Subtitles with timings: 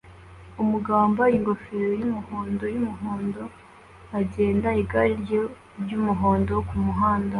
[0.63, 3.43] umugabo wambaye ingofero yumuhondo yumuhondo
[4.19, 5.39] agenda igare rye
[5.81, 7.29] ryumuhondo kumuhanda